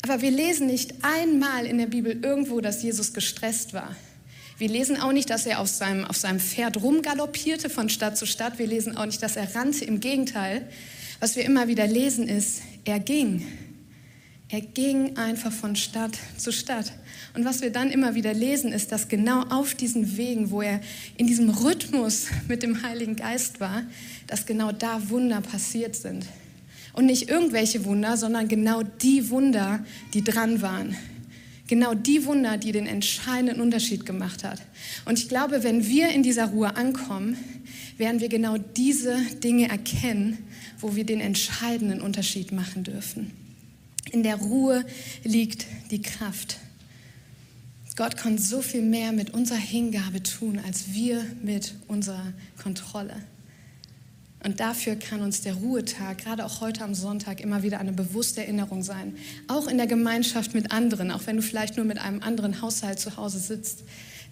Aber 0.02 0.20
wir 0.20 0.30
lesen 0.30 0.66
nicht 0.66 0.92
einmal 1.02 1.64
in 1.64 1.78
der 1.78 1.87
Bibel 1.87 2.18
irgendwo, 2.23 2.61
dass 2.61 2.82
Jesus 2.82 3.14
gestresst 3.14 3.73
war. 3.73 3.96
Wir 4.64 4.71
lesen 4.71 4.99
auch 4.99 5.12
nicht, 5.12 5.28
dass 5.28 5.44
er 5.44 5.61
auf 5.61 5.68
seinem, 5.68 6.06
auf 6.06 6.16
seinem 6.16 6.40
Pferd 6.40 6.83
rumgaloppierte 6.83 7.68
von 7.68 7.90
Stadt 7.90 8.16
zu 8.16 8.25
Stadt. 8.25 8.59
Wir 8.59 8.66
lesen 8.66 8.97
auch 8.97 9.04
nicht, 9.04 9.23
dass 9.23 9.37
er 9.37 9.54
rannte. 9.54 9.85
Im 9.85 10.00
Gegenteil, 10.00 10.66
was 11.21 11.37
wir 11.37 11.44
immer 11.44 11.68
wieder 11.68 11.87
lesen, 11.87 12.26
ist, 12.26 12.62
er 12.87 12.99
ging. 12.99 13.47
Er 14.49 14.62
ging 14.62 15.18
einfach 15.18 15.52
von 15.52 15.76
Stadt 15.76 16.16
zu 16.38 16.50
Stadt. 16.50 16.94
Und 17.35 17.44
was 17.44 17.61
wir 17.61 17.73
dann 17.73 17.90
immer 17.90 18.14
wieder 18.14 18.33
lesen, 18.33 18.73
ist, 18.73 18.90
dass 18.90 19.09
genau 19.09 19.42
auf 19.50 19.75
diesen 19.75 20.16
Wegen, 20.16 20.50
wo 20.50 20.62
er 20.62 20.80
in 21.18 21.26
diesem 21.26 21.50
Rhythmus 21.50 22.28
mit 22.49 22.62
dem 22.62 22.83
Heiligen 22.83 23.16
Geist 23.16 23.61
war, 23.61 23.83
dass 24.28 24.47
genau 24.47 24.73
da 24.73 25.11
Wunder 25.11 25.42
passiert 25.42 25.94
sind. 25.94 26.25
Und 26.94 27.04
nicht 27.04 27.28
irgendwelche 27.28 27.85
Wunder, 27.85 28.16
sondern 28.16 28.49
genau 28.49 28.83
die 28.83 29.28
Wunder, 29.28 29.85
die 30.14 30.25
dran 30.25 30.62
waren. 30.62 30.97
Genau 31.75 31.93
die 31.93 32.25
Wunder, 32.25 32.57
die 32.57 32.71
den 32.71 32.87
entscheidenden 32.87 33.61
Unterschied 33.61 34.07
gemacht 34.07 34.45
hat. 34.45 34.62
Und 35.07 35.19
ich 35.19 35.28
glaube, 35.28 35.64
wenn 35.64 35.85
wir 35.88 36.11
in 36.11 36.23
dieser 36.23 36.50
Ruhe 36.50 36.76
ankommen, 36.76 37.37
werden 37.97 38.21
wir 38.21 38.28
genau 38.28 38.59
diese 38.59 39.19
Dinge 39.43 39.69
erkennen, 39.69 40.38
wo 40.78 40.95
wir 40.95 41.02
den 41.02 41.19
entscheidenden 41.19 42.00
Unterschied 42.00 42.52
machen 42.52 42.85
dürfen. 42.85 43.33
In 44.12 44.23
der 44.23 44.37
Ruhe 44.37 44.85
liegt 45.25 45.66
die 45.90 46.00
Kraft. 46.00 46.59
Gott 47.97 48.16
kann 48.16 48.38
so 48.38 48.62
viel 48.62 48.83
mehr 48.83 49.11
mit 49.11 49.31
unserer 49.31 49.59
Hingabe 49.59 50.23
tun, 50.23 50.61
als 50.64 50.93
wir 50.93 51.26
mit 51.43 51.75
unserer 51.88 52.35
Kontrolle. 52.62 53.16
Und 54.44 54.60
dafür 54.60 54.96
kann 54.96 55.22
uns 55.22 55.40
der 55.40 55.54
Ruhetag, 55.54 56.18
gerade 56.18 56.44
auch 56.44 56.60
heute 56.60 56.84
am 56.84 56.94
Sonntag, 56.94 57.40
immer 57.40 57.62
wieder 57.62 57.80
eine 57.80 57.92
bewusste 57.92 58.42
Erinnerung 58.42 58.82
sein. 58.82 59.16
Auch 59.48 59.66
in 59.66 59.78
der 59.78 59.86
Gemeinschaft 59.86 60.52
mit 60.52 60.70
anderen, 60.70 61.10
auch 61.10 61.26
wenn 61.26 61.36
du 61.36 61.42
vielleicht 61.42 61.78
nur 61.78 61.86
mit 61.86 61.98
einem 61.98 62.22
anderen 62.22 62.60
Haushalt 62.60 63.00
zu 63.00 63.16
Hause 63.16 63.38
sitzt, 63.38 63.84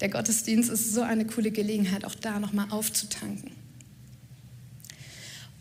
der 0.02 0.10
Gottesdienst 0.10 0.68
ist 0.68 0.92
so 0.92 1.00
eine 1.00 1.24
coole 1.24 1.50
Gelegenheit, 1.50 2.04
auch 2.04 2.14
da 2.14 2.38
nochmal 2.38 2.66
aufzutanken. 2.70 3.52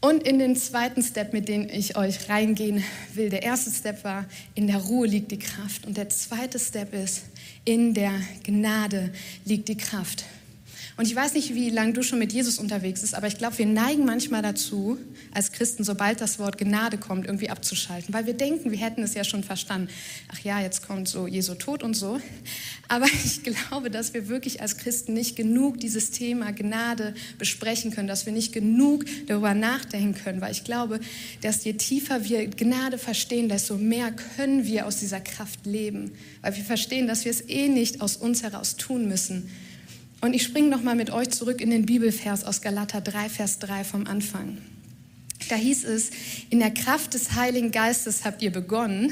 Und 0.02 0.24
in 0.24 0.40
den 0.40 0.56
zweiten 0.56 1.04
Step, 1.04 1.32
mit 1.32 1.48
dem 1.48 1.70
ich 1.70 1.96
euch 1.96 2.28
reingehen 2.28 2.84
will, 3.14 3.30
der 3.30 3.44
erste 3.44 3.70
Step 3.70 4.04
war, 4.04 4.26
in 4.56 4.68
der 4.68 4.78
Ruhe 4.78 5.08
liegt 5.08 5.32
die 5.32 5.40
Kraft. 5.40 5.86
Und 5.86 5.96
der 5.96 6.10
zweite 6.10 6.58
Step 6.58 6.94
ist, 6.94 7.22
in 7.66 7.94
der 7.94 8.14
Gnade 8.44 9.14
liegt 9.46 9.70
die 9.70 9.78
Kraft. 9.78 10.26
Und 10.98 11.06
ich 11.08 11.16
weiß 11.16 11.34
nicht, 11.34 11.56
wie 11.56 11.70
lange 11.70 11.94
du 11.94 12.04
schon 12.04 12.20
mit 12.20 12.34
Jesus 12.34 12.60
unterwegs 12.60 13.02
bist, 13.02 13.16
aber 13.16 13.28
ich 13.28 13.38
glaube, 13.38 13.58
wir 13.58 13.66
neigen 13.66 14.06
manchmal 14.06 14.42
dazu, 14.42 14.98
als 15.34 15.52
Christen, 15.52 15.84
sobald 15.84 16.22
das 16.22 16.38
Wort 16.38 16.58
Gnade 16.58 16.98
kommt, 16.98 17.26
irgendwie 17.26 17.50
abzuschalten, 17.50 18.14
weil 18.14 18.26
wir 18.26 18.34
denken, 18.34 18.72
wir 18.72 18.78
hätten 18.78 19.02
es 19.02 19.14
ja 19.14 19.24
schon 19.24 19.44
verstanden. 19.44 19.90
Ach 20.32 20.40
ja, 20.40 20.60
jetzt 20.60 20.86
kommt 20.86 21.08
so 21.08 21.28
Jesu 21.28 21.56
Tod 21.56 21.84
und 21.84 21.94
so. 21.94 22.20
Aber 22.88 23.06
ich 23.26 23.44
glaube, 23.44 23.90
dass 23.90 24.14
wir 24.14 24.28
wirklich 24.28 24.62
als 24.62 24.78
Christen 24.78 25.14
nicht 25.14 25.36
genug 25.36 25.80
dieses 25.80 26.12
Thema 26.12 26.52
Gnade 26.52 27.14
besprechen 27.38 27.92
können, 27.92 28.08
dass 28.08 28.26
wir 28.26 28.34
nicht 28.34 28.52
genug 28.52 29.06
darüber 29.28 29.54
nachdenken 29.54 30.16
können, 30.22 30.42
weil 30.42 30.52
ich 30.52 30.64
glaube, 30.64 31.00
dass 31.42 31.64
je 31.64 31.74
tiefer 31.74 32.26
wir 32.26 32.48
Gnade 32.48 32.98
verstehen, 32.98 33.50
desto 33.50 33.78
mehr 33.78 34.12
können 34.12 34.66
wir 34.66 34.86
aus 34.86 34.98
dieser 34.98 35.22
Kraft 35.22 35.66
leben, 35.66 36.12
weil 36.42 36.56
wir 36.56 36.64
verstehen, 36.64 37.08
dass 37.08 37.26
wir 37.26 37.32
es 37.32 37.42
eh 37.48 37.70
nicht 37.70 38.02
aus 38.02 38.18
uns 38.18 38.44
heraus 38.44 38.76
tun 38.76 39.08
müssen, 39.08 39.50
und 40.22 40.34
ich 40.34 40.44
springe 40.44 40.70
nochmal 40.70 40.96
mit 40.96 41.10
euch 41.10 41.30
zurück 41.32 41.60
in 41.62 41.72
den 41.72 41.86
Bibelvers 41.86 42.44
aus 42.44 42.62
Galater 42.62 43.02
3, 43.02 43.28
Vers 43.28 43.60
3 43.60 43.84
vom 43.84 44.08
Anfang. 44.08 44.60
Da 45.50 45.56
hieß 45.56 45.84
es, 45.86 46.12
in 46.50 46.60
der 46.60 46.72
Kraft 46.72 47.16
des 47.16 47.34
Heiligen 47.34 47.72
Geistes 47.72 48.24
habt 48.24 48.42
ihr 48.42 48.52
begonnen 48.52 49.12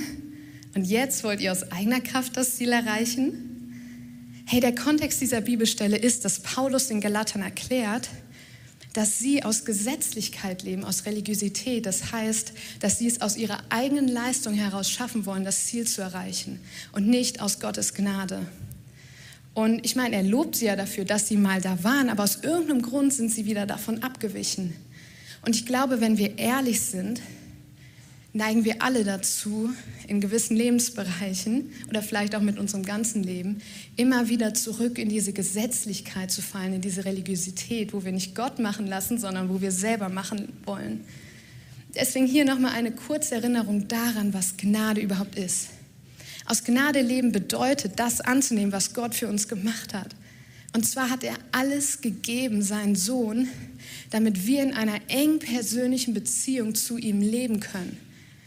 und 0.75 0.85
jetzt 0.85 1.23
wollt 1.23 1.41
ihr 1.41 1.51
aus 1.51 1.71
eigener 1.71 1.99
Kraft 1.99 2.37
das 2.37 2.55
Ziel 2.55 2.71
erreichen? 2.71 4.43
Hey, 4.45 4.61
der 4.61 4.73
Kontext 4.73 5.19
dieser 5.19 5.41
Bibelstelle 5.41 5.97
ist, 5.97 6.25
dass 6.25 6.39
Paulus 6.39 6.87
den 6.87 7.01
Galatern 7.01 7.41
erklärt, 7.41 8.09
dass 8.93 9.19
sie 9.19 9.43
aus 9.43 9.65
Gesetzlichkeit 9.65 10.63
leben, 10.63 10.83
aus 10.83 11.05
Religiosität. 11.05 11.85
Das 11.85 12.11
heißt, 12.11 12.53
dass 12.79 12.97
sie 12.97 13.07
es 13.07 13.21
aus 13.21 13.37
ihrer 13.37 13.59
eigenen 13.69 14.07
Leistung 14.07 14.53
heraus 14.53 14.89
schaffen 14.89 15.25
wollen, 15.25 15.43
das 15.43 15.65
Ziel 15.65 15.87
zu 15.87 16.01
erreichen 16.01 16.59
und 16.91 17.07
nicht 17.07 17.41
aus 17.41 17.59
Gottes 17.59 17.93
Gnade. 17.93 18.47
Und 19.59 19.85
ich 19.85 19.97
meine, 19.97 20.15
er 20.15 20.23
lobt 20.23 20.55
sie 20.55 20.67
ja 20.67 20.77
dafür, 20.77 21.03
dass 21.03 21.27
sie 21.27 21.35
mal 21.35 21.59
da 21.59 21.83
waren, 21.83 22.07
aber 22.07 22.23
aus 22.23 22.37
irgendeinem 22.43 22.81
Grund 22.81 23.13
sind 23.13 23.29
sie 23.29 23.45
wieder 23.45 23.65
davon 23.65 24.03
abgewichen. 24.03 24.73
Und 25.45 25.53
ich 25.53 25.65
glaube, 25.65 25.99
wenn 25.99 26.17
wir 26.17 26.37
ehrlich 26.37 26.79
sind, 26.79 27.19
neigen 28.31 28.63
wir 28.63 28.81
alle 28.81 29.03
dazu, 29.03 29.69
in 30.07 30.21
gewissen 30.21 30.55
Lebensbereichen 30.55 31.73
oder 31.89 32.01
vielleicht 32.01 32.35
auch 32.35 32.41
mit 32.41 32.57
unserem 32.57 32.83
ganzen 32.85 33.21
Leben, 33.21 33.57
immer 33.97 34.29
wieder 34.29 34.53
zurück 34.53 34.97
in 34.97 35.09
diese 35.09 35.33
Gesetzlichkeit 35.33 36.31
zu 36.31 36.41
fallen, 36.41 36.75
in 36.75 36.81
diese 36.81 37.03
Religiosität, 37.03 37.91
wo 37.91 38.05
wir 38.05 38.13
nicht 38.13 38.35
Gott 38.35 38.59
machen 38.59 38.87
lassen, 38.87 39.17
sondern 39.17 39.49
wo 39.49 39.59
wir 39.59 39.73
selber 39.73 40.07
machen 40.07 40.53
wollen. 40.63 41.03
Deswegen 41.95 42.27
hier 42.27 42.45
nochmal 42.45 42.75
eine 42.75 42.93
kurze 42.93 43.35
Erinnerung 43.35 43.89
daran, 43.89 44.33
was 44.33 44.55
Gnade 44.55 45.01
überhaupt 45.01 45.35
ist. 45.37 45.67
Aus 46.49 46.63
Gnade 46.63 47.01
leben 47.01 47.31
bedeutet, 47.31 47.99
das 47.99 48.21
anzunehmen, 48.21 48.71
was 48.71 48.95
Gott 48.95 49.13
für 49.13 49.27
uns 49.27 49.47
gemacht 49.47 49.93
hat. 49.93 50.15
Und 50.73 50.83
zwar 50.83 51.11
hat 51.11 51.23
er 51.23 51.35
alles 51.51 52.01
gegeben, 52.01 52.63
seinen 52.63 52.95
Sohn, 52.95 53.47
damit 54.09 54.47
wir 54.47 54.63
in 54.63 54.73
einer 54.73 54.99
eng 55.09 55.37
persönlichen 55.37 56.15
Beziehung 56.15 56.73
zu 56.73 56.97
ihm 56.97 57.21
leben 57.21 57.59
können. 57.59 57.97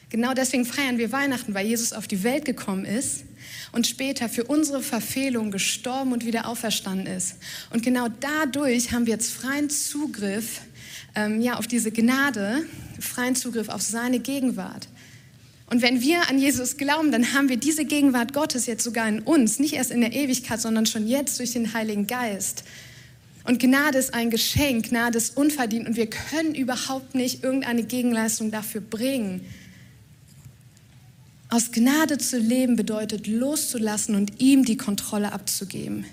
Genau 0.08 0.34
deswegen 0.34 0.64
feiern 0.64 0.98
wir 0.98 1.12
Weihnachten, 1.12 1.54
weil 1.54 1.68
Jesus 1.68 1.92
auf 1.92 2.08
die 2.08 2.24
Welt 2.24 2.44
gekommen 2.44 2.86
ist 2.86 3.22
und 3.70 3.86
später 3.86 4.28
für 4.28 4.44
unsere 4.44 4.82
Verfehlung 4.82 5.52
gestorben 5.52 6.12
und 6.12 6.26
wieder 6.26 6.48
auferstanden 6.48 7.06
ist. 7.06 7.36
Und 7.70 7.84
genau 7.84 8.08
dadurch 8.18 8.90
haben 8.90 9.06
wir 9.06 9.12
jetzt 9.12 9.30
freien 9.30 9.70
Zugriff 9.70 10.62
ähm, 11.14 11.40
ja, 11.40 11.56
auf 11.56 11.68
diese 11.68 11.92
Gnade, 11.92 12.64
freien 12.98 13.36
Zugriff 13.36 13.68
auf 13.68 13.80
seine 13.80 14.18
Gegenwart. 14.18 14.88
Und 15.72 15.80
wenn 15.80 16.02
wir 16.02 16.28
an 16.28 16.38
Jesus 16.38 16.76
glauben, 16.76 17.12
dann 17.12 17.32
haben 17.32 17.48
wir 17.48 17.56
diese 17.56 17.86
Gegenwart 17.86 18.34
Gottes 18.34 18.66
jetzt 18.66 18.84
sogar 18.84 19.08
in 19.08 19.20
uns, 19.20 19.58
nicht 19.58 19.72
erst 19.72 19.90
in 19.90 20.02
der 20.02 20.12
Ewigkeit, 20.12 20.60
sondern 20.60 20.84
schon 20.84 21.08
jetzt 21.08 21.38
durch 21.38 21.52
den 21.52 21.72
Heiligen 21.72 22.06
Geist. 22.06 22.64
Und 23.44 23.58
Gnade 23.58 23.96
ist 23.96 24.12
ein 24.12 24.28
Geschenk, 24.28 24.90
Gnade 24.90 25.16
ist 25.16 25.34
unverdient 25.34 25.88
und 25.88 25.96
wir 25.96 26.10
können 26.10 26.54
überhaupt 26.54 27.14
nicht 27.14 27.42
irgendeine 27.42 27.84
Gegenleistung 27.84 28.50
dafür 28.50 28.82
bringen. 28.82 29.46
Aus 31.48 31.72
Gnade 31.72 32.18
zu 32.18 32.36
leben 32.38 32.76
bedeutet 32.76 33.26
loszulassen 33.26 34.14
und 34.14 34.42
ihm 34.42 34.66
die 34.66 34.76
Kontrolle 34.76 35.32
abzugeben, 35.32 36.04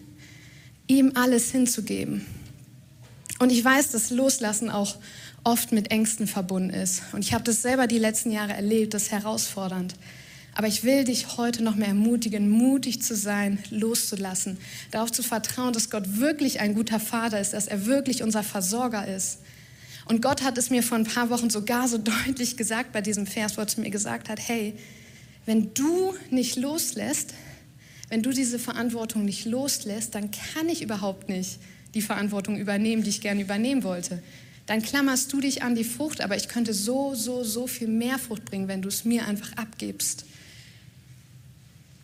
ihm 0.88 1.12
alles 1.16 1.51
hinzugeben. 1.51 2.25
Und 3.39 3.51
ich 3.51 3.62
weiß, 3.62 3.92
dass 3.92 4.10
Loslassen 4.10 4.70
auch 4.70 4.96
oft 5.43 5.72
mit 5.72 5.91
Ängsten 5.91 6.27
verbunden 6.27 6.69
ist. 6.69 7.01
Und 7.13 7.24
ich 7.24 7.34
habe 7.34 7.43
das 7.43 7.62
selber 7.62 7.88
die 7.88 8.00
letzten 8.00 8.31
Jahre 8.31 8.53
erlebt, 8.53 8.93
das 8.93 9.03
ist 9.03 9.12
herausfordernd. 9.12 9.96
Aber 10.55 10.67
ich 10.67 10.84
will 10.84 11.03
dich 11.05 11.38
heute 11.38 11.63
noch 11.63 11.75
mehr 11.75 11.89
ermutigen, 11.89 12.50
mutig 12.50 13.01
zu 13.01 13.15
sein, 13.15 13.60
loszulassen, 13.69 14.58
darauf 14.91 15.12
zu 15.12 15.24
vertrauen, 15.24 15.74
dass 15.74 15.89
Gott 15.89 16.19
wirklich 16.19 16.60
ein 16.60 16.74
guter 16.74 17.00
Vater 17.00 17.39
ist, 17.39 17.53
dass 17.53 17.67
er 17.67 17.86
wirklich 17.86 18.24
unser 18.24 18.43
Versorger 18.43 19.08
ist. 19.08 19.39
Und 20.05 20.22
Gott 20.22 20.41
hat 20.41 20.58
es 20.58 20.69
mir 20.69 20.84
vor 20.84 20.98
ein 20.98 21.05
paar 21.05 21.29
Wochen 21.29 21.50
sogar 21.50 21.88
so 21.88 21.98
deutlich 22.25 22.58
gesagt 22.58 22.91
bei 22.91 23.01
diesem 23.01 23.27
Vers, 23.27 23.58
wo 23.58 23.62
er 23.62 23.67
zu 23.67 23.79
mir 23.79 23.89
gesagt 23.89 24.27
hat, 24.27 24.39
hey, 24.39 24.74
wenn 25.46 25.74
du 25.74 26.13
nicht 26.29 26.58
loslässt, 26.58 27.34
wenn 28.10 28.24
du 28.24 28.31
diese 28.31 28.60
Verantwortung 28.60 29.24
nicht 29.24 29.46
loslässt, 29.46 30.15
dann 30.15 30.31
kann 30.31 30.67
ich 30.67 30.81
überhaupt 30.81 31.29
nicht 31.29 31.60
die 31.93 32.01
Verantwortung 32.01 32.58
übernehmen, 32.58 33.03
die 33.03 33.10
ich 33.10 33.22
gerne 33.22 33.41
übernehmen 33.41 33.84
wollte 33.84 34.22
dann 34.70 34.84
klammerst 34.84 35.34
du 35.34 35.42
dich 35.42 35.64
an 35.64 35.74
die 35.74 35.84
Frucht, 35.84 36.22
aber 36.22 36.36
ich 36.36 36.48
könnte 36.48 36.76
so, 36.76 37.16
so, 37.16 37.44
so 37.44 37.66
viel 37.66 37.88
mehr 37.88 38.20
Frucht 38.20 38.46
bringen, 38.46 38.68
wenn 38.68 38.84
du 38.84 38.88
es 38.88 39.04
mir 39.04 39.26
einfach 39.26 39.54
abgibst. 39.54 40.26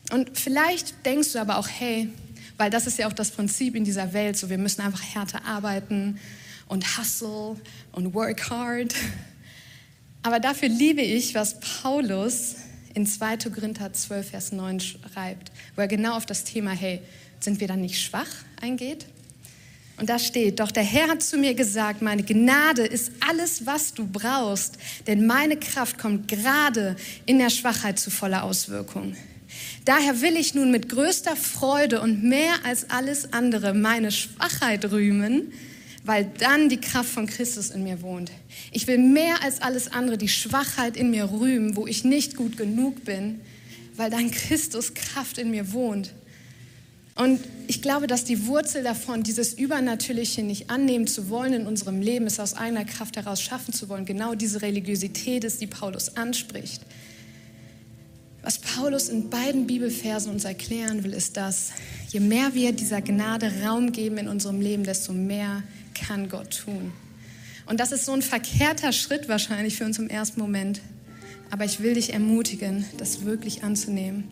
Und 0.10 0.36
vielleicht 0.36 1.06
denkst 1.06 1.34
du 1.34 1.40
aber 1.40 1.60
auch, 1.60 1.68
hey, 1.68 2.10
weil 2.58 2.72
das 2.72 2.88
ist 2.88 2.98
ja 2.98 3.08
auch 3.08 3.14
das 3.14 3.30
Prinzip 3.30 3.76
in 3.76 3.84
dieser 3.84 4.14
Welt, 4.14 4.36
so 4.36 4.50
wir 4.50 4.58
müssen 4.58 4.82
einfach 4.82 5.04
härter 5.04 5.46
arbeiten 5.46 6.20
und 6.68 6.98
hustle 6.98 7.56
und 7.92 8.16
work 8.16 8.50
hard. 8.50 8.96
Aber 10.24 10.40
dafür 10.40 10.70
liebe 10.70 11.04
ich, 11.04 11.36
was 11.36 11.60
Paulus 11.60 12.56
in 12.96 13.06
2. 13.06 13.38
Korinther 13.54 13.94
12, 13.94 14.30
Vers 14.32 14.52
9 14.52 14.80
schreibt, 14.80 15.52
wo 15.76 15.82
er 15.82 15.88
genau 15.88 16.18
auf 16.18 16.26
das 16.26 16.44
Thema, 16.44 16.72
hey, 16.72 17.04
sind 17.40 17.60
wir 17.60 17.68
dann 17.68 17.82
nicht 17.82 18.02
schwach 18.02 18.26
eingeht. 18.60 19.06
Und 19.98 20.10
da 20.10 20.20
steht, 20.20 20.60
doch 20.60 20.72
der 20.72 20.84
Herr 20.84 21.08
hat 21.08 21.24
zu 21.24 21.38
mir 21.38 21.54
gesagt, 21.54 22.02
meine 22.02 22.24
Gnade 22.24 22.86
ist 22.86 23.12
alles, 23.26 23.66
was 23.66 23.94
du 23.94 24.06
brauchst, 24.06 24.78
denn 25.08 25.26
meine 25.26 25.58
Kraft 25.58 25.98
kommt 25.98 26.28
gerade 26.28 26.98
in 27.26 27.40
der 27.40 27.50
Schwachheit 27.50 27.98
zu 27.98 28.12
voller 28.12 28.44
Auswirkung. 28.44 29.16
Daher 29.86 30.22
will 30.22 30.36
ich 30.36 30.54
nun 30.54 30.72
mit 30.72 30.90
größter 30.90 31.36
Freude 31.36 32.02
und 32.02 32.24
mehr 32.24 32.54
als 32.66 32.90
alles 32.90 33.32
andere 33.32 33.74
meine 33.74 34.12
Schwachheit 34.12 34.92
rühmen, 34.92 35.54
weil 36.04 36.30
dann 36.40 36.70
die 36.70 36.80
Kraft 36.80 37.10
von 37.10 37.26
Christus 37.26 37.70
in 37.70 37.84
mir 37.84 38.02
wohnt. 38.02 38.32
Ich 38.72 38.88
will 38.88 38.98
mehr 38.98 39.42
als 39.44 39.62
alles 39.62 39.92
andere 39.92 40.18
die 40.18 40.28
Schwachheit 40.28 40.98
in 40.98 41.10
mir 41.10 41.32
rühmen, 41.32 41.76
wo 41.76 41.88
ich 41.88 42.04
nicht 42.04 42.36
gut 42.36 42.58
genug 42.58 43.06
bin, 43.06 43.40
weil 43.96 44.10
dann 44.10 44.30
Christus 44.30 44.94
Kraft 44.94 45.38
in 45.38 45.52
mir 45.52 45.72
wohnt. 45.72 46.14
Und 47.18 47.40
ich 47.68 47.82
glaube, 47.82 48.08
dass 48.08 48.26
die 48.26 48.46
Wurzel 48.46 48.84
davon, 48.84 49.24
dieses 49.24 49.54
Übernatürliche 49.54 50.44
nicht 50.44 50.70
annehmen 50.70 51.08
zu 51.08 51.30
wollen 51.30 51.54
in 51.54 51.66
unserem 51.66 52.02
Leben, 52.02 52.28
es 52.28 52.42
aus 52.42 52.56
eigener 52.56 52.84
Kraft 52.84 53.16
heraus 53.16 53.42
schaffen 53.42 53.74
zu 53.74 53.88
wollen, 53.88 54.06
genau 54.06 54.36
diese 54.36 54.62
Religiosität 54.62 55.46
ist, 55.46 55.62
die 55.62 55.68
Paulus 55.68 56.18
anspricht. 56.18 56.82
Was 58.42 58.60
Paulus 58.60 59.08
in 59.08 59.30
beiden 59.30 59.66
Bibelversen 59.66 60.32
uns 60.32 60.44
erklären 60.44 61.06
will, 61.06 61.14
ist, 61.14 61.38
dass 61.38 61.72
je 62.10 62.20
mehr 62.20 62.54
wir 62.54 62.74
dieser 62.74 63.02
Gnade 63.02 63.52
Raum 63.64 63.94
geben 63.94 64.18
in 64.18 64.28
unserem 64.28 64.60
Leben, 64.60 64.84
desto 64.84 65.14
mehr 65.14 65.64
kann 65.94 66.28
Gott 66.28 66.64
tun. 66.66 66.92
Und 67.66 67.80
das 67.80 67.94
ist 67.94 68.06
so 68.06 68.12
ein 68.12 68.22
verkehrter 68.22 68.92
Schritt 68.92 69.30
wahrscheinlich 69.30 69.78
für 69.78 69.86
uns 69.86 69.98
im 69.98 70.10
ersten 70.10 70.40
Moment. 70.40 70.82
Aber 71.50 71.64
ich 71.64 71.80
will 71.80 71.94
dich 71.94 72.14
ermutigen, 72.14 72.86
das 72.98 73.24
wirklich 73.24 73.64
anzunehmen 73.64 74.26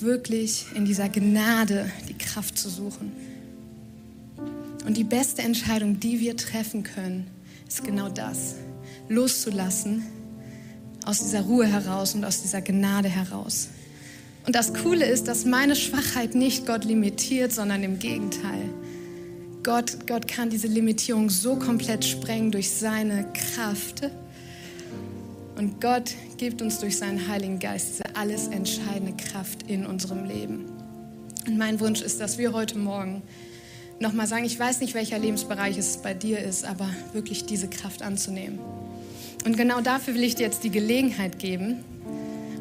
wirklich 0.00 0.66
in 0.74 0.84
dieser 0.84 1.08
Gnade 1.08 1.90
die 2.08 2.16
Kraft 2.16 2.56
zu 2.56 2.68
suchen. 2.68 3.12
Und 4.86 4.96
die 4.96 5.04
beste 5.04 5.42
Entscheidung, 5.42 6.00
die 6.00 6.20
wir 6.20 6.36
treffen 6.36 6.82
können, 6.82 7.26
ist 7.68 7.84
genau 7.84 8.08
das. 8.08 8.56
Loszulassen 9.08 10.02
aus 11.04 11.20
dieser 11.20 11.42
Ruhe 11.42 11.66
heraus 11.66 12.14
und 12.14 12.24
aus 12.24 12.42
dieser 12.42 12.62
Gnade 12.62 13.08
heraus. 13.08 13.68
Und 14.46 14.56
das 14.56 14.74
Coole 14.74 15.06
ist, 15.06 15.28
dass 15.28 15.44
meine 15.44 15.76
Schwachheit 15.76 16.34
nicht 16.34 16.66
Gott 16.66 16.84
limitiert, 16.84 17.52
sondern 17.52 17.82
im 17.82 17.98
Gegenteil. 17.98 18.70
Gott, 19.62 20.08
Gott 20.08 20.26
kann 20.26 20.50
diese 20.50 20.66
Limitierung 20.66 21.30
so 21.30 21.54
komplett 21.54 22.04
sprengen 22.04 22.50
durch 22.50 22.70
seine 22.70 23.26
Kraft. 23.32 24.10
Und 25.56 25.80
Gott 25.80 26.14
gibt 26.38 26.62
uns 26.62 26.78
durch 26.78 26.98
seinen 26.98 27.28
Heiligen 27.28 27.58
Geist 27.58 27.90
diese 27.90 28.16
alles 28.16 28.48
entscheidende 28.48 29.12
Kraft 29.12 29.64
in 29.68 29.86
unserem 29.86 30.24
Leben. 30.24 30.64
Und 31.46 31.58
mein 31.58 31.80
Wunsch 31.80 32.00
ist, 32.00 32.20
dass 32.20 32.38
wir 32.38 32.52
heute 32.52 32.78
Morgen 32.78 33.22
nochmal 34.00 34.26
sagen, 34.26 34.44
ich 34.44 34.58
weiß 34.58 34.80
nicht, 34.80 34.94
welcher 34.94 35.18
Lebensbereich 35.18 35.76
es 35.76 35.98
bei 35.98 36.14
dir 36.14 36.38
ist, 36.38 36.64
aber 36.64 36.88
wirklich 37.12 37.44
diese 37.46 37.68
Kraft 37.68 38.02
anzunehmen. 38.02 38.58
Und 39.44 39.56
genau 39.56 39.80
dafür 39.80 40.14
will 40.14 40.22
ich 40.22 40.34
dir 40.34 40.44
jetzt 40.44 40.64
die 40.64 40.70
Gelegenheit 40.70 41.38
geben. 41.38 41.84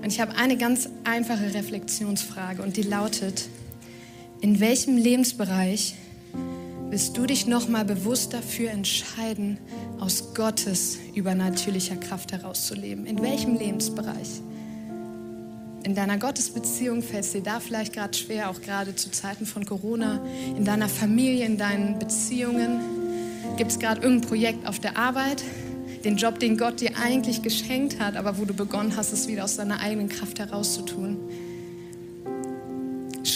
Und 0.02 0.08
ich 0.08 0.20
habe 0.20 0.36
eine 0.36 0.58
ganz 0.58 0.90
einfache 1.04 1.54
Reflexionsfrage 1.54 2.62
und 2.62 2.76
die 2.76 2.82
lautet, 2.82 3.50
in 4.42 4.60
welchem 4.60 4.98
Lebensbereich 4.98 5.96
willst 6.92 7.16
du 7.16 7.26
dich 7.26 7.48
nochmal 7.48 7.86
bewusst 7.86 8.34
dafür 8.34 8.70
entscheiden, 8.70 9.58
aus 10.02 10.34
Gottes 10.34 11.00
übernatürlicher 11.16 11.96
Kraft 11.96 12.34
herauszuleben? 12.34 13.06
In 13.06 13.22
welchem 13.22 13.56
Lebensbereich? 13.56 14.42
In 15.84 15.96
deiner 15.96 16.18
Gottesbeziehung 16.18 17.02
fällt 17.02 17.24
es 17.24 17.32
dir 17.32 17.42
da 17.42 17.62
vielleicht 17.62 17.94
gerade 17.94 18.16
schwer, 18.16 18.50
auch 18.50 18.62
gerade 18.62 18.94
zu 18.94 19.10
Zeiten 19.10 19.46
von 19.46 19.66
Corona, 19.66 20.20
in 20.56 20.66
deiner 20.66 20.90
Familie, 20.90 21.46
in 21.46 21.58
deinen 21.58 21.98
Beziehungen. 21.98 22.82
Gibt 23.56 23.72
es 23.72 23.80
gerade 23.80 24.02
irgendein 24.02 24.28
Projekt 24.28 24.68
auf 24.68 24.80
der 24.80 24.98
Arbeit, 24.98 25.42
den 26.04 26.18
Job, 26.18 26.40
den 26.40 26.58
Gott 26.58 26.82
dir 26.82 26.92
eigentlich 27.02 27.42
geschenkt 27.42 28.02
hat, 28.02 28.18
aber 28.18 28.38
wo 28.38 28.44
du 28.44 28.54
begonnen 28.54 28.98
hast, 28.98 29.14
es 29.14 29.30
wieder 29.30 29.46
aus 29.46 29.56
deiner 29.56 29.80
eigenen 29.80 30.10
Kraft 30.10 30.40
herauszutun? 30.40 31.18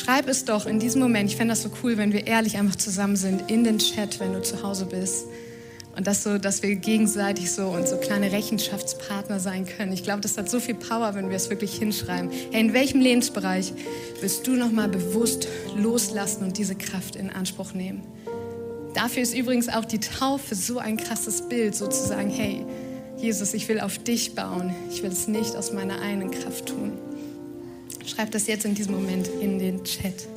Schreib 0.06 0.28
es 0.28 0.46
doch 0.46 0.68
in 0.68 0.78
diesem 0.78 1.02
Moment. 1.02 1.32
Ich 1.32 1.36
fände 1.36 1.54
das 1.54 1.64
so 1.64 1.72
cool, 1.82 1.98
wenn 1.98 2.14
wir 2.14 2.28
ehrlich 2.28 2.58
einfach 2.58 2.76
zusammen 2.76 3.16
sind 3.16 3.50
in 3.50 3.64
den 3.64 3.80
Chat, 3.80 4.20
wenn 4.20 4.34
du 4.34 4.42
zu 4.44 4.62
Hause 4.62 4.86
bist. 4.86 5.26
Und 5.98 6.06
das 6.06 6.22
so, 6.22 6.38
dass 6.38 6.62
wir 6.62 6.76
gegenseitig 6.76 7.52
so 7.52 7.70
und 7.70 7.88
so 7.88 7.98
kleine 7.98 8.32
Rechenschaftspartner 8.32 9.40
sein 9.40 9.66
können. 9.66 9.92
Ich 9.94 10.04
glaube, 10.04 10.22
das 10.22 10.38
hat 10.38 10.48
so 10.48 10.60
viel 10.60 10.76
Power, 10.76 11.16
wenn 11.16 11.30
wir 11.30 11.36
es 11.36 11.50
wirklich 11.50 11.74
hinschreiben. 11.78 12.30
Hey, 12.52 12.62
in 12.62 12.74
welchem 12.74 13.02
Lebensbereich 13.02 13.74
willst 14.22 14.46
du 14.46 14.52
nochmal 14.52 14.90
bewusst 14.90 15.48
loslassen 15.76 16.44
und 16.44 16.60
diese 16.60 16.76
Kraft 16.76 17.16
in 17.16 17.32
Anspruch 17.32 17.74
nehmen? 17.74 18.04
Dafür 18.94 19.24
ist 19.24 19.36
übrigens 19.36 19.70
auch 19.70 19.86
die 19.86 20.00
Taufe 20.00 20.54
so 20.54 20.78
ein 20.78 20.98
krasses 20.98 21.50
Bild, 21.50 21.74
sozusagen, 21.74 22.30
hey, 22.30 22.64
Jesus, 23.18 23.56
ich 23.56 23.68
will 23.70 23.80
auf 23.80 23.98
dich 23.98 24.36
bauen. 24.36 24.72
Ich 24.92 25.02
will 25.02 25.12
es 25.12 25.28
nicht 25.28 25.56
aus 25.56 25.74
meiner 25.74 26.00
eigenen 26.00 26.30
Kraft 26.30 26.68
tun. 26.68 26.92
Schreib 28.06 28.32
das 28.32 28.48
jetzt 28.48 28.66
in 28.66 28.76
diesem 28.76 28.94
Moment 28.94 29.28
in 29.28 29.60
den 29.60 29.84
Chat. 29.84 30.28